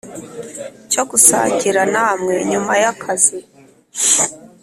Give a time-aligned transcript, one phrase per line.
[0.91, 3.37] cyogusangira namwe nyuma yakazi